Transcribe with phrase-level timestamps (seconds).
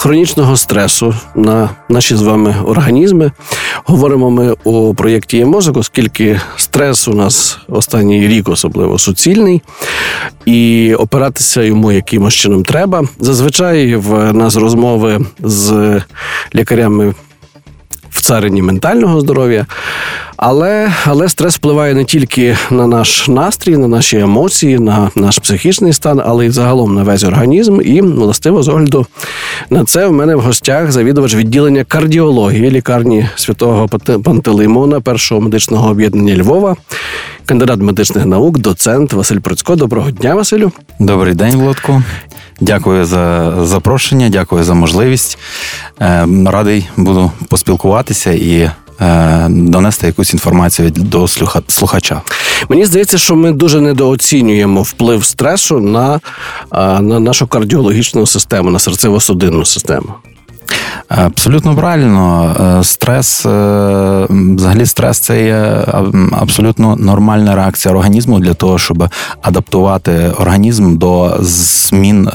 [0.00, 3.32] хронічного стресу на наші з вами організми
[3.84, 9.62] говоримо ми у проєкті «Є мозок», оскільки стрес у нас останній рік особливо суцільний,
[10.46, 13.04] і опиратися йому якимось чином треба.
[13.18, 16.00] Зазвичай в нас розмови з
[16.54, 17.14] лікарями
[18.10, 19.66] в царині ментального здоров'я.
[20.36, 25.92] Але але стрес впливає не тільки на наш настрій, на наші емоції, на наш психічний
[25.92, 27.80] стан, але й загалом на весь організм.
[27.84, 29.06] І властиво з огляду
[29.70, 33.88] на це в мене в гостях завідувач відділення кардіології лікарні святого
[34.24, 36.76] Пантелеймона, першого медичного об'єднання Львова,
[37.46, 39.76] кандидат медичних наук, доцент Василь Процько.
[39.76, 40.72] Доброго дня, Василю.
[40.98, 42.02] Добрий день, Володко.
[42.60, 45.38] Дякую за запрошення, дякую за можливість.
[46.00, 51.28] Е, радий буду поспілкуватися і Е, донести якусь інформацію до
[51.68, 52.22] слухача.
[52.68, 58.78] Мені здається, що ми дуже недооцінюємо вплив стресу на, е, на нашу кардіологічну систему, на
[58.78, 60.14] серцево-судинну систему.
[61.08, 62.56] Абсолютно правильно.
[62.78, 63.40] Е, стрес,
[64.30, 65.84] взагалі, стрес це є
[66.32, 69.08] абсолютно нормальна реакція організму для того, щоб
[69.42, 72.28] адаптувати організм до змін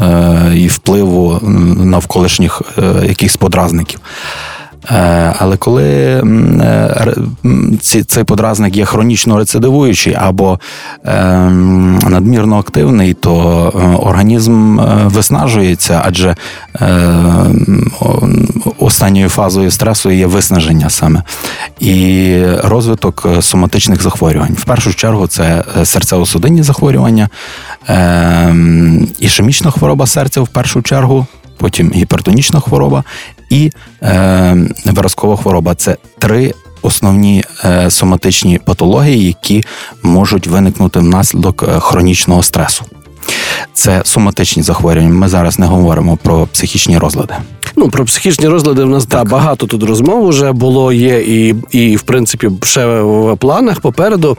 [0.56, 1.39] і впливу
[1.78, 2.61] навколишніх
[3.08, 4.00] якихось подразників.
[4.91, 7.16] Е, але коли е,
[8.08, 10.59] цей подразник є хронічно рецидивуючий або
[11.03, 16.36] ем, надмірно активний, то е, організм виснажується, адже
[18.80, 21.23] останньою фазою стресу є виснаження саме
[21.80, 24.53] і розвиток соматичних захворювань.
[24.53, 27.30] В першу чергу це серцево-судинні захворювання,
[27.88, 33.03] ем, ішемічна хвороба серця в першу чергу потім гіпертонічна хвороба
[33.49, 35.75] і е, виразкова хвороба.
[35.75, 39.63] Це три основні е, соматичні патології, які
[40.03, 42.85] можуть виникнути внаслідок е, хронічного стресу.
[43.74, 45.13] Це соматичні захворювання.
[45.13, 47.34] Ми зараз не говоримо про психічні розлади.
[47.75, 49.24] Ну про психічні розлади в нас так.
[49.24, 54.38] Та, багато тут розмов вже було, є і, і в принципі ще в планах попереду.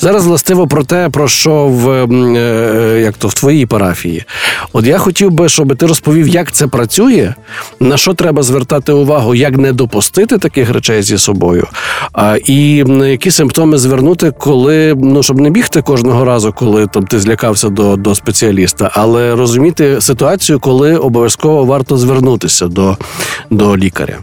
[0.00, 4.24] Зараз властиво про те, про що в е, як то в твоїй парафії.
[4.72, 7.34] От я хотів би, щоб ти розповів, як це працює,
[7.80, 11.66] на що треба звертати увагу, як не допустити таких речей зі собою,
[12.12, 17.06] а, і на які симптоми звернути, коли ну щоб не бігти кожного разу, коли там
[17.06, 22.96] ти злякався до, до спеціаліста, але розуміти ситуацію, коли обов'язково варто звернутися до,
[23.50, 24.18] до лікаря.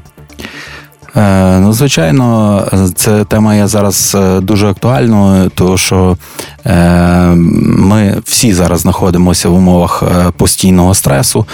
[1.15, 2.63] Е, ну, звичайно,
[2.95, 6.17] ця тема є зараз е, дуже актуальною, тому що
[6.65, 10.03] е, ми всі зараз знаходимося в умовах
[10.37, 11.45] постійного стресу.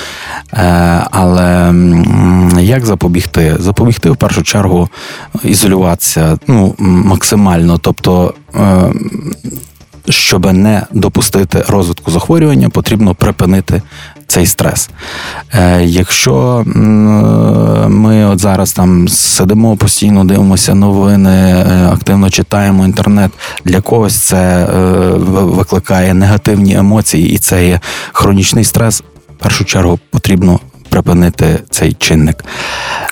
[1.11, 1.73] Але
[2.59, 3.55] як запобігти?
[3.59, 4.89] Запобігти в першу чергу
[5.43, 7.77] ізолюватися ну, максимально.
[7.77, 8.33] Тобто
[10.09, 13.81] щоб не допустити розвитку захворювання, потрібно припинити
[14.27, 14.89] цей стрес.
[15.53, 16.63] Е, Якщо
[17.89, 23.31] ми от зараз там сидимо постійно, дивимося новини, е, активно читаємо інтернет,
[23.65, 24.67] для когось це е,
[25.29, 27.79] викликає негативні емоції, і це є
[28.13, 29.03] хронічний стрес.
[29.39, 30.59] В першу чергу потрібно
[30.95, 32.45] припинити цей чинник.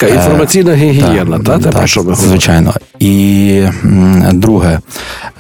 [0.02, 2.74] Інформаційна е, гігієна, та, та, та, що звичайно.
[3.00, 3.64] І
[4.34, 4.80] друге,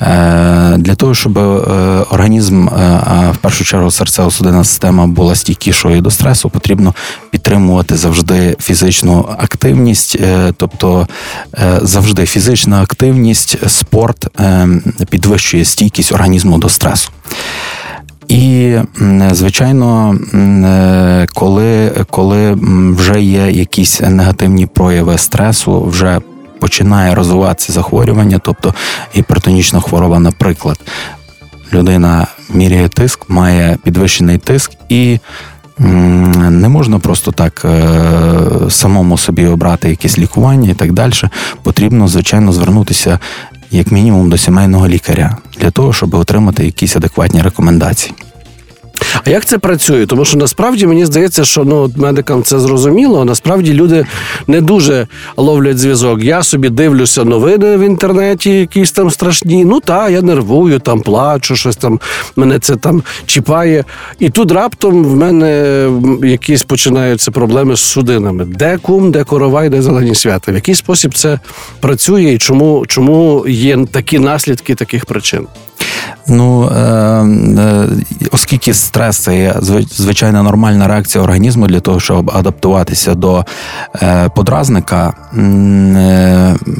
[0.01, 1.41] е, для того, щоб е,
[2.11, 2.67] організм,
[3.05, 6.93] а в першу чергу серцево-судинна система була стійкішою до стресу, потрібно
[7.31, 10.17] підтримувати завжди фізичну активність,
[10.57, 11.07] тобто
[11.81, 14.27] завжди фізична активність, спорт
[15.09, 17.11] підвищує стійкість організму до стресу.
[18.27, 18.75] І,
[19.31, 22.57] звичайно, е, коли коли
[22.97, 26.19] вже є якісь негативні прояви стресу, вже
[26.59, 28.73] починає розвиватися захворювання, тобто
[29.15, 30.79] гіпертонічна хвороба, наприклад,
[31.73, 35.19] людина міряє тиск, має підвищений тиск і.
[35.79, 37.89] Не можна просто так е,
[38.69, 41.13] самому собі обрати якесь лікування і так далі.
[41.63, 43.19] Потрібно, звичайно, звернутися
[43.73, 48.13] як мінімум до сімейного лікаря для того, щоб отримати якісь адекватні рекомендації.
[49.23, 50.05] А як це працює?
[50.05, 53.25] Тому що насправді мені здається, що ну медикам це зрозуміло.
[53.25, 54.05] Насправді люди
[54.47, 55.07] не дуже
[55.37, 56.23] ловлять зв'язок.
[56.23, 59.65] Я собі дивлюся новини в інтернеті, якісь там страшні.
[59.65, 61.99] Ну та я нервую, там плачу, щось там
[62.35, 63.85] мене це там чіпає.
[64.19, 65.89] І тут раптом в мене
[66.23, 68.45] якісь починаються проблеми з судинами.
[68.45, 70.51] Де кум, де коровай, де зелені свята.
[70.51, 71.39] В який спосіб це
[71.79, 75.47] працює і чому, чому є такі наслідки таких причин?
[76.27, 77.87] Ну, е, е,
[78.31, 83.45] оскільки стрес це є зви- звичайно нормальна реакція організму для того, щоб адаптуватися до
[84.01, 85.13] е, подразника,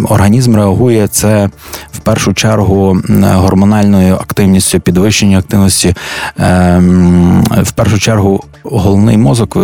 [0.10, 1.50] організм реагує це
[1.92, 5.96] в першу чергу гормональною активністю, підвищенням активності.
[7.64, 9.58] В першу чергу головний мозок,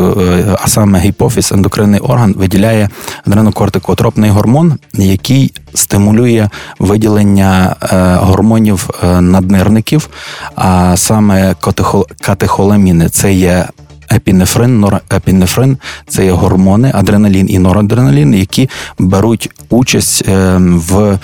[0.64, 2.90] а саме гіпофіз, ендокринний орган, виділяє
[3.28, 7.76] адренокортикотропний гормон, який стимулює виділення
[8.22, 10.10] гормонів е, наднирників,
[10.56, 13.10] а саме катехол- катехоламіни.
[13.10, 13.68] Це є
[14.12, 18.70] епінефрин, норопінефрин– це є гормони, адреналін і норадреналін, які
[19.00, 21.20] беруть участь е, в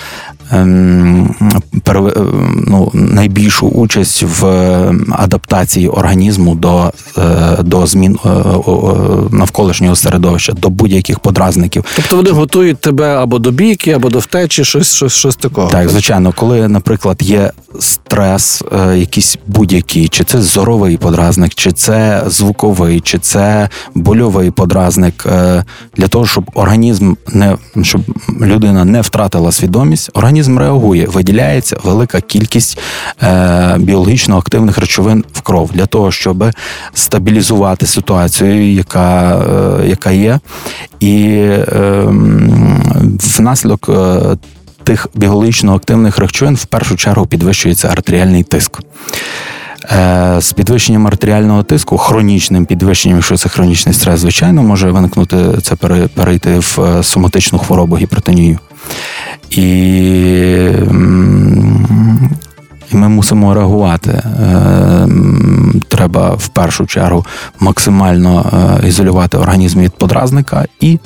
[0.52, 1.36] ем,
[1.88, 2.14] е,
[2.68, 4.46] ну, найбільшу участь в
[5.12, 8.30] адаптації організму до, е, до змін е,
[9.32, 11.86] навколишнього середовища, до будь-яких подразників.
[11.96, 15.70] Тобто вони готують тебе або до бійки, або до втечі, щось, щось, щось такого.
[15.70, 22.24] Так, звичайно, коли, наприклад, є стрес, е, якийсь будь-який, чи це зоровий подразник, чи це
[22.28, 25.64] звуковий, чи це больовий подразник, е,
[25.98, 28.02] для того, щоб організм не щоб
[28.42, 32.80] людина не втратила свідомість, організм реагує, виділяється велика кількість
[33.24, 36.44] е, біологічно активних речовин в кров для того, щоб
[36.94, 39.42] стабілізувати ситуацію, яка,
[39.86, 40.40] яка є,
[41.00, 41.66] і е,
[42.08, 43.90] м, внаслідок.
[44.86, 48.80] Тих біологічно активних речовин в першу чергу підвищується артеріальний тиск.
[49.92, 55.76] Е, З підвищенням артеріального тиску, хронічним підвищенням, якщо це хронічний стрес, звичайно, може виникнути це
[56.16, 58.60] перейти в е, соматичну хворобу гіпертонію.
[59.50, 59.62] І,
[62.92, 64.12] і ми мусимо реагувати.
[64.12, 65.08] Е,
[65.88, 67.26] Треба в першу чергу
[67.60, 68.52] максимально
[68.88, 71.00] ізолювати організм від подразника і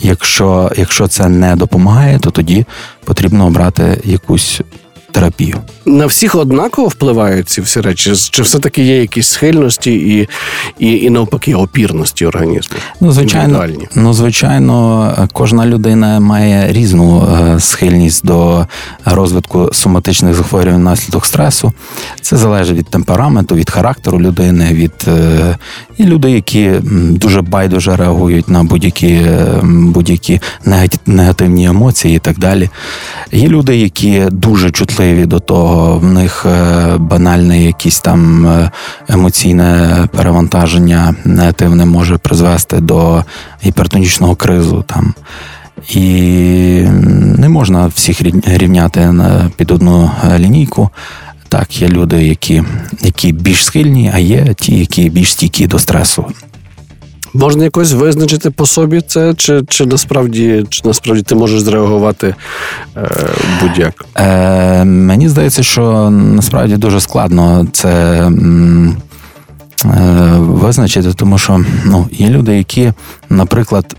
[0.00, 2.64] Якщо, якщо це не допомагає, то тоді
[3.04, 4.60] потрібно обрати якусь
[5.10, 5.56] терапію.
[5.86, 8.14] На всіх однаково впливають ці всі речі?
[8.30, 10.28] Чи все-таки є якісь схильності і,
[10.78, 12.76] і, і навпаки опірності організму?
[13.00, 18.66] Ну, звичайно, ну, звичайно, кожна людина має різну е, схильність до
[19.04, 21.72] розвитку соматичних захворювань внаслідок стресу.
[22.20, 25.56] Це залежить від темпераменту, від характеру людини, від е,
[26.00, 26.72] і люди, які
[27.10, 29.20] дуже байдуже реагують на будь-які,
[29.62, 30.40] будь-які
[31.06, 32.68] негативні емоції і так далі.
[33.32, 38.70] Є люди, які дуже чутливі до того, в них е, банальне якісь там е,
[39.08, 43.24] емоційне перевантаження негативне може призвести до
[43.64, 45.14] гіпертонічного кризу там.
[45.90, 46.02] І
[47.38, 49.14] не можна всіх рівняти
[49.56, 50.90] під одну е, лінійку.
[51.50, 52.62] Так, є люди, які,
[53.02, 56.26] які більш схильні, а є ті, які більш стійкі до стресу.
[57.34, 62.34] Можна якось визначити по собі це, чи, чи насправді чи насправді ти можеш зреагувати
[62.96, 63.08] е,
[63.62, 64.04] будь-як?
[64.16, 67.90] Е, мені здається, що насправді дуже складно це
[69.84, 72.92] е, визначити, тому що ну, є люди, які,
[73.28, 73.96] наприклад,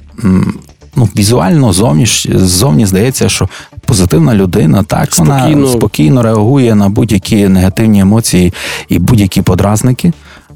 [0.96, 3.50] ну, візуально зовні, ззовні здається, що
[3.86, 5.68] позитивна людина, так, вона Спокійно.
[5.68, 8.54] спокійно реагує на будь-які негативні емоції
[8.90, 10.14] і будь-які подразники.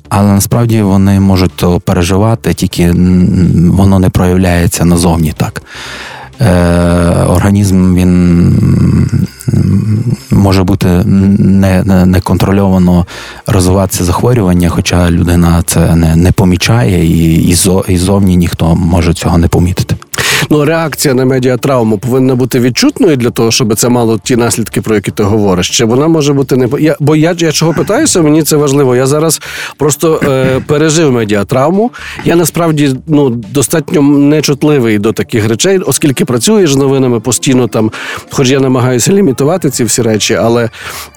[0.10, 2.92] Але насправді вони можуть то переживати, тільки
[3.72, 5.62] воно не проявляється назовні так.
[6.42, 6.52] Е,
[7.28, 8.12] організм він
[10.32, 13.06] може бути не, не, неконтрольовано
[13.48, 19.14] розвиватися захворювання, хоча людина це не, не помічає, і, і, зо, і зовні ніхто може
[19.14, 19.96] цього не помітити.
[20.50, 24.96] Ну, реакція на медіатравму повинна бути відчутною для того, щоб це мало ті наслідки, про
[24.96, 25.70] які ти говориш.
[25.70, 28.96] Чи вона може бути не я, бо я, я чого питаюся, мені це важливо.
[28.96, 29.42] Я зараз
[29.78, 31.92] просто е, пережив медіатравму.
[32.26, 37.92] Я насправді ну достатньо нечутливий до таких речей, оскільки працюєш з новинами постійно там,
[38.32, 40.70] хоч я намагаюся лімітувати ці всі речі, але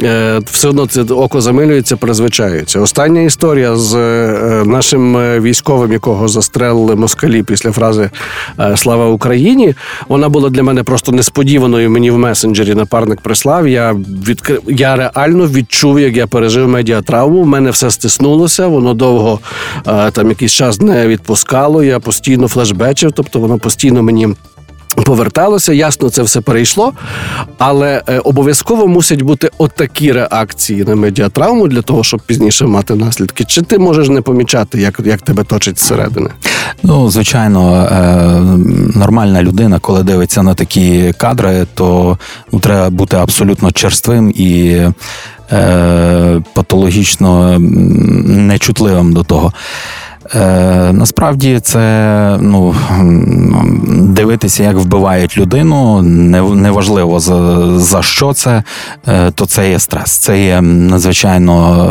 [0.03, 2.81] е, все одно це око замилюється, призвичаюється.
[2.81, 8.11] Остання історія з е, нашим е, військовим, якого застрелили москалі після фрази
[8.61, 9.75] е, Слава Україні.
[10.09, 11.91] Вона була для мене просто несподіваною.
[11.91, 13.69] Мені в месенджері напарник прислав.
[13.69, 13.93] Я
[14.27, 17.43] відкрив, я реально відчув, як я пережив медіатравму.
[17.43, 18.67] В мене все стиснулося.
[18.67, 19.41] Воно довго
[19.87, 21.85] е, там якийсь час не відпускало.
[21.85, 24.29] Я постійно флешбечив, тобто воно постійно мені.
[25.05, 26.93] Поверталося, ясно, це все перейшло,
[27.59, 33.45] але е, обов'язково мусять бути отакі реакції на медіатравму для того, щоб пізніше мати наслідки.
[33.45, 36.31] Чи ти можеш не помічати, як, як тебе точить зсередини?
[36.83, 38.40] Ну, звичайно, е,
[38.99, 42.19] нормальна людина, коли дивиться на такі кадри, то
[42.52, 44.81] ну, треба бути абсолютно черствим і
[45.52, 49.52] е, патологічно нечутливим до того.
[50.35, 52.75] Е, Насправді це ну,
[53.99, 58.63] дивитися, як вбивають людину, не- неважливо за, за що це,
[59.09, 60.11] е, то це є стрес.
[60.11, 61.87] Це є надзвичайно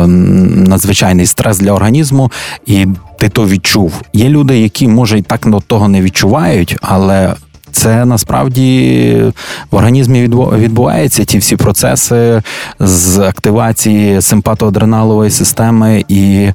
[0.68, 2.32] надзвичайний стрес для організму,
[2.66, 2.86] і
[3.18, 4.02] ти то відчув.
[4.12, 7.34] Є люди, які може і так до того не відчувають, але
[7.72, 9.32] це насправді
[9.70, 12.42] в організмі відбу- відбуваються ті всі процеси
[12.80, 16.48] з активації симпатоадреналової системи, і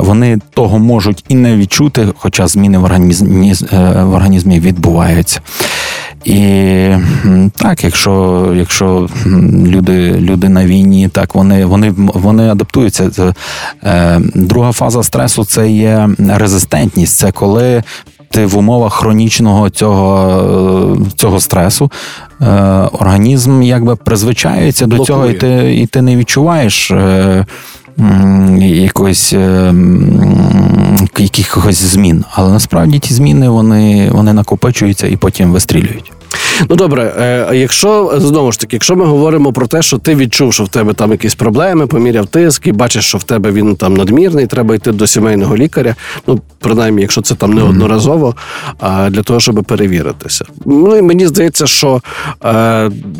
[0.00, 5.40] вони того можуть і не відчути, хоча зміни в організмі, е, в організмі відбуваються.
[6.24, 6.88] І
[7.56, 9.08] так, якщо, якщо
[9.66, 13.34] люди, люди на війні, так вони, вони, вони адаптуються.
[13.84, 17.16] Е, Друга фаза стресу це є резистентність.
[17.16, 17.82] Це коли
[18.34, 21.90] ти в умовах хронічного цього, е, цього стресу
[22.40, 22.46] е,
[22.92, 26.90] організм якби призвичається до цього, і ти, і ти не відчуваєш.
[26.90, 27.46] Е,
[28.58, 29.74] Якоїсь е,
[31.18, 36.12] якихось змін, але насправді ті зміни вони, вони накопичуються і потім вистрілюють.
[36.68, 40.54] Ну добре, е, якщо знову ж таки, якщо ми говоримо про те, що ти відчув,
[40.54, 43.94] що в тебе там якісь проблеми, поміряв тиск і бачиш, що в тебе він там
[43.94, 45.94] надмірний, треба йти до сімейного лікаря.
[46.26, 48.34] Ну, принаймні, якщо це там неодноразово,
[48.78, 50.44] а для того, щоб перевіритися.
[50.66, 52.00] Ну і мені здається, що
[52.44, 52.48] е,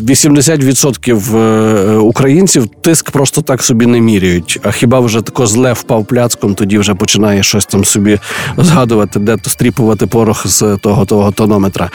[0.03, 4.61] 80% е, українців тиск просто так собі не міряють.
[4.63, 8.19] А хіба вже тако зле впав пляцком, тоді вже починає щось там собі
[8.59, 11.91] згадувати, де то стріпувати порох з того того тонометра.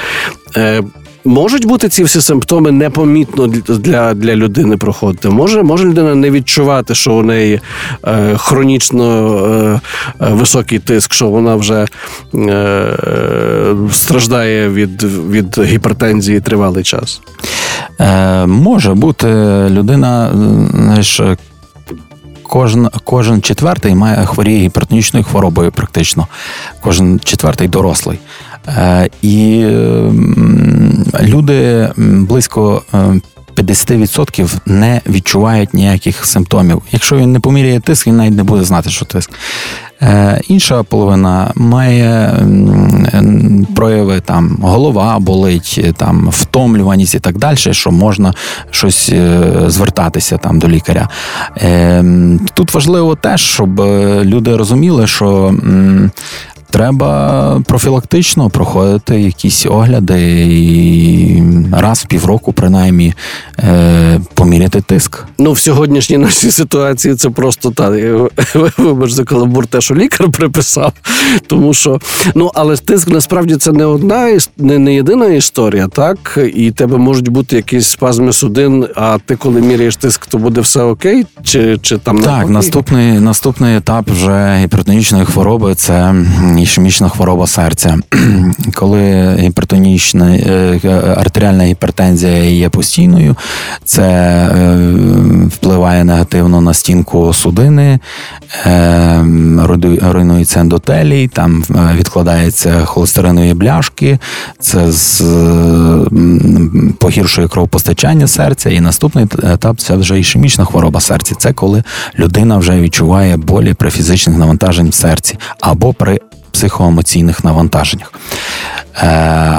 [1.26, 5.30] Можуть бути ці всі симптоми непомітно для, для людини проходити.
[5.30, 7.62] Може, може людина не відчувати, що у неї
[8.08, 9.82] е, хронічно е,
[10.22, 11.86] е, високий тиск, що вона вже
[12.36, 12.96] е,
[13.92, 17.22] страждає від, від гіпертензії тривалий час.
[18.00, 19.28] Е, може бути
[19.70, 20.32] людина,
[20.74, 21.22] знаєш,
[22.44, 26.28] кожен, кожен четвертий має хворіє гіпертонічною хворобою, практично.
[26.82, 28.20] Кожен четвертий дорослий.
[28.78, 29.66] Е, і
[31.22, 32.82] люди близько.
[32.94, 33.20] е,
[33.56, 36.82] 50% не відчувають ніяких симптомів.
[36.92, 39.32] Якщо він не поміряє тиск, він навіть не буде знати, що тиск.
[40.02, 42.34] Е, інша половина має
[43.76, 48.34] прояви там голова болить, там втомлюваність і так далі, що можна
[48.72, 51.10] щось е, звертатися там до лікаря.
[51.58, 52.04] Е,
[52.54, 53.80] Тут важливо теж, щоб
[54.24, 55.56] люди розуміли, що.
[56.70, 63.14] Треба профілактично проходити якісь огляди і раз в півроку, принаймні,
[63.60, 65.26] е, поміряти тиск.
[65.38, 67.90] Ну, в сьогоднішній нашій ситуації це просто та
[68.78, 70.94] вибач за каламбур, те, що лікар приписав.
[71.48, 72.00] Тому що
[72.36, 76.40] ну, але тиск насправді це не одна не, не єдина історія, так?
[76.56, 80.82] І тебе можуть бути якісь спазми судин, а ти коли міряєш тиск, то буде все
[80.82, 81.26] окей?
[81.44, 82.52] Чи, чи там Так, навпаки?
[82.52, 86.16] наступний, наступний етап вже гіпертонічної хвороби це
[86.62, 87.98] ішемічна хвороба серця.
[88.74, 90.80] Коли гіпертонічна е,
[91.18, 93.36] артеріальна гіпертензія є постійною,
[93.84, 94.78] це е,
[95.48, 98.00] впливає негативно на стінку судини,
[98.66, 99.26] е,
[100.02, 104.20] руйнується ендотелій, там е, відкладаються холестеринові бляшки,
[104.60, 105.24] це з,
[107.00, 108.70] погіршує кровопостачання серця.
[108.70, 111.36] І наступний етап це вже ішемічна хвороба серця.
[111.36, 111.84] Це коли
[112.20, 116.20] людина вже відчуває болі при фізичних навантаженнях в серці або при
[116.52, 118.14] психоемоційних навантаженнях.
[119.04, 119.08] Е,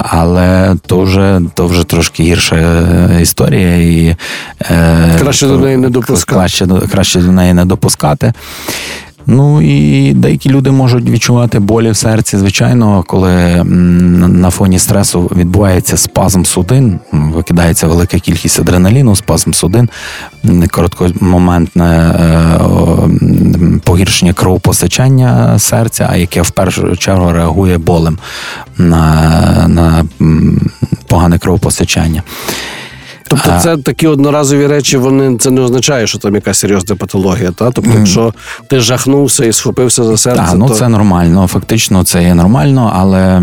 [0.05, 2.57] але то вже, то вже трошки гірша
[3.21, 3.77] історія.
[3.77, 4.17] І,
[4.71, 6.33] е, Краще до неї не допускати.
[6.35, 8.33] Краще, краще до неї не допускати.
[9.33, 15.97] Ну і деякі люди можуть відчувати болі в серці, звичайно, коли на фоні стресу відбувається
[15.97, 19.89] спазм судин, викидається велика кількість адреналіну, спазм судин,
[20.71, 22.61] короткомоментне е,
[23.85, 28.19] погіршення кровопостачання серця, а яке в першу чергу реагує болем
[28.79, 30.05] на, на
[31.07, 32.23] погане кровопостачання.
[33.31, 37.51] Тобто, це такі одноразові речі, вони це не означає, що там якась серйозна патологія.
[37.51, 37.71] Та?
[37.71, 38.35] Тобто, якщо
[38.69, 41.47] ти жахнувся і схопився за серце, Так, ну то це нормально.
[41.47, 43.43] Фактично, це є нормально, але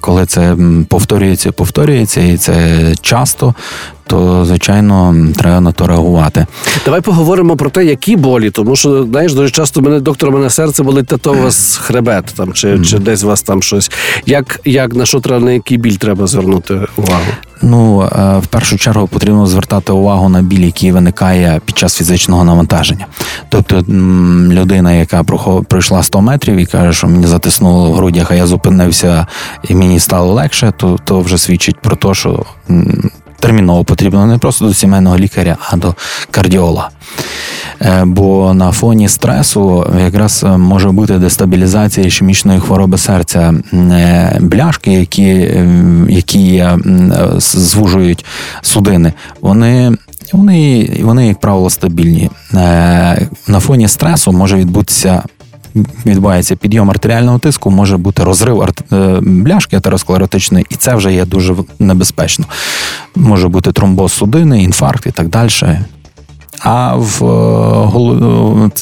[0.00, 0.56] коли це
[0.88, 3.54] повторюється, повторюється, і це часто,
[4.06, 6.46] то звичайно треба на то реагувати.
[6.84, 10.82] Давай поговоримо про те, які болі, тому що знаєш, дуже часто мене доктор, мене серце
[10.82, 13.90] болить, та то у вас хребет там чи, чи десь у вас там щось.
[14.26, 17.24] Як, як на що треба на який біль треба звернути увагу?
[17.62, 22.44] Ну, е, в першу чергу потрібно звертати увагу на біль, який виникає під час фізичного
[22.44, 23.06] навантаження.
[23.48, 23.82] Тобто
[24.50, 25.22] людина, яка
[25.68, 29.26] пройшла 100 метрів і каже, що мені затиснуло в грудях, а я зупинився
[29.68, 32.44] і мені стало легше, то, то вже свідчить про те, що
[33.40, 35.94] терміново потрібно не просто до сімейного лікаря, а до
[36.30, 36.90] кардіолога.
[37.82, 45.28] Е, Бо на фоні стресу якраз може бути дестабілізація ішемічної хвороби серця, Е, бляшки, які,
[45.28, 45.68] е,
[46.08, 46.78] які е,
[47.38, 48.24] звужують
[48.62, 49.92] судини, вони.
[50.32, 52.30] Вони, вони, як правило, стабільні.
[52.54, 55.22] Е, На фоні стресу може відбутися
[56.06, 61.54] відбувається підйом артеріального тиску, може бути розрив е, бляшки атеросклеротичної, і це вже є дуже
[61.78, 62.44] небезпечно.
[63.16, 65.50] Може бути тромбоз судини, інфаркт і так далі.
[66.62, 67.88] А в, е,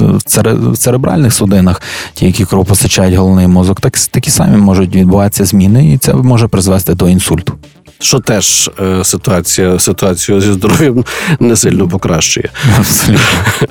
[0.00, 1.82] е, в цере- в церебральних судинах,
[2.14, 6.94] ті, які кровопостачають головний мозок, так, такі самі можуть відбуватися зміни, і це може призвести
[6.94, 7.52] до інсульту.
[8.00, 11.04] Що теж е, ситуація, ситуацію зі здоров'ям
[11.40, 12.50] не сильно покращує.
[12.78, 13.68] Абсолютно.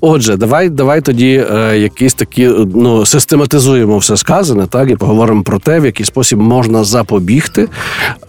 [0.00, 5.58] Отже, давай, давай тоді е, якісь такі ну систематизуємо все сказане, так і поговоримо про
[5.58, 7.68] те, в який спосіб можна запобігти.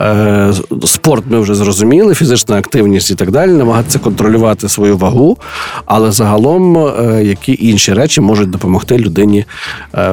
[0.02, 0.54] Е,
[0.86, 5.38] спорт ми вже зрозуміли, фізична активність і так далі, намагатися контролювати свою вагу,
[5.86, 9.46] але загалом які інші речі можуть допомогти людині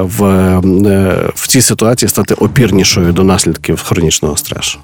[0.01, 0.21] в,
[1.35, 4.79] в цій ситуації стати опірнішою до наслідків хронічного стресу.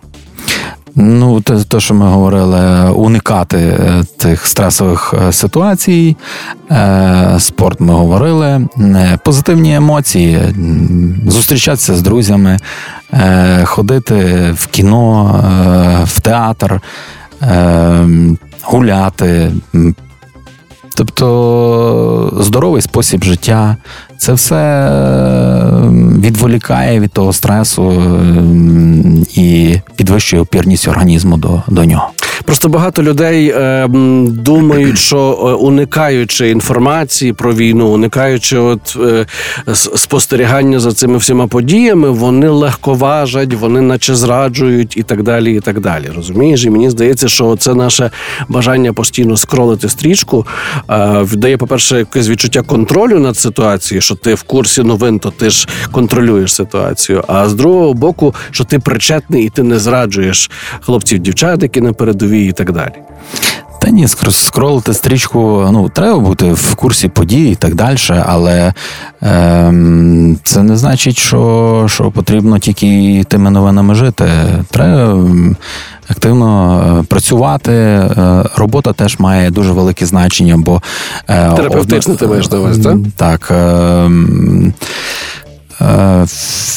[0.95, 3.77] Ну, те, те, що ми говорили, уникати
[4.17, 6.17] цих тих стресових е, ситуацій.
[6.71, 10.39] Е, Спорт ми говорили, Е, позитивні емоції,
[11.27, 12.57] зустрічатися з друзями,
[13.13, 14.15] е, ходити
[14.55, 16.81] в кіно, е, в театр,
[17.41, 18.07] е,
[18.63, 19.51] гуляти.
[21.00, 23.77] Тобто здоровий спосіб життя,
[24.18, 24.89] це все
[26.20, 28.03] відволікає від того стресу
[29.36, 32.10] і підвищує опірність організму до, до нього.
[32.46, 33.88] Просто багато людей е,
[34.27, 39.25] думають, що е, уникаючи інформації про війну, уникаючи от е,
[39.75, 45.55] спостерігання за цими всіма подіями, вони легковажать, вони наче зраджують і так далі.
[45.55, 46.12] І так далі.
[46.15, 46.65] Розумієш?
[46.65, 48.12] І мені здається, що це наше
[48.50, 50.46] бажання постійно скролити стрічку
[51.39, 55.67] дає, по-перше, якесь відчуття контролю над ситуацією, що ти в курсі новин, то ти ж
[55.91, 57.24] контролюєш ситуацію.
[57.27, 61.93] А з другого боку, що ти причетний і ти не зраджуєш хлопців, дівчат, які на
[62.29, 62.93] передовій, і так далі.
[63.81, 68.74] Та ні, скролити стрічку, ну, треба бути в курсі подій і так далі, але
[69.21, 74.25] ем, це не значить, що, що потрібно тільки тими новинами жити.
[74.69, 75.55] Треба ем,
[76.10, 77.71] активно е, працювати.
[77.71, 80.82] Е, Робота теж має дуже велике значення, бо
[81.30, 82.97] е, Терапевтичне ти маєш на увазі, так?
[83.15, 83.51] Так.
[83.51, 84.84] ем, е,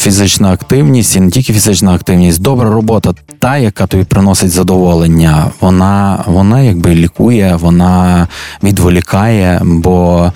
[0.02, 6.24] Фізична активність і не тільки фізична активність, добра робота, та, яка тобі приносить задоволення, вона,
[6.26, 8.28] вона якби лікує, вона
[8.62, 10.32] відволікає, бо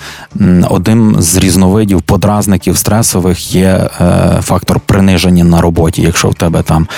[0.69, 6.03] одним з різновидів подразників стресових є е, фактор приниження на роботі.
[6.03, 6.89] Якщо в тебе там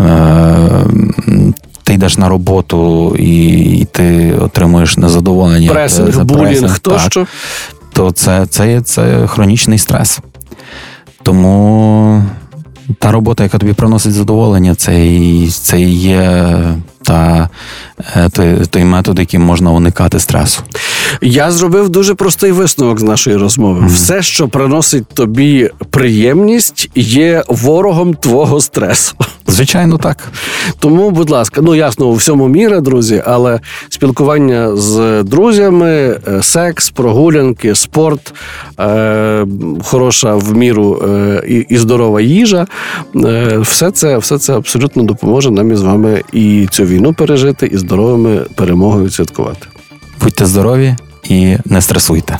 [0.00, 0.06] е,
[1.82, 5.70] ти йдеш на роботу і, і ти отримуєш незадоволення.
[5.70, 7.26] Пресинг, булінг, так тощо.
[7.92, 10.20] то це, це, це хронічний стрес.
[11.26, 12.22] Тому
[12.98, 16.52] та робота, яка тобі приносить задоволення, це, і- це є
[17.06, 17.48] та,
[18.16, 20.62] е, той, той метод, яким можна уникати стресу.
[21.20, 23.86] Я зробив дуже простий висновок з нашої розмови.
[23.86, 29.14] Все, що приносить тобі приємність, є ворогом твого стресу.
[29.48, 30.16] Звичайно, так.
[30.78, 36.90] Тому, будь ласка, ну ясно, у всьому міра, друзі, але спілкування з друзями, е, секс,
[36.90, 38.34] прогулянки, спорт,
[38.80, 39.46] е,
[39.84, 42.66] хороша в міру е, і, і здорова їжа.
[43.16, 47.76] Е, все, це, все це абсолютно допоможе нам із вами і цю війну пережити, і
[47.76, 49.66] здоровими перемогою святкувати.
[50.20, 52.36] Будьте здорові і не стресуйте.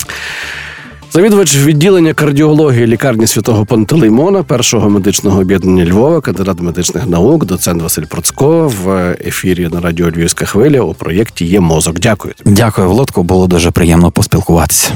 [1.11, 8.03] Завідувач відділення кардіології лікарні святого Пантелеймона, першого медичного об'єднання Львова, кандидат медичних наук, доцент Василь
[8.03, 11.99] Процько в ефірі на радіо Львівська хвиля у проєкті Є мозок.
[11.99, 12.33] Дякую.
[12.45, 13.23] Дякую, Володко.
[13.23, 14.91] Було дуже приємно поспілкуватися.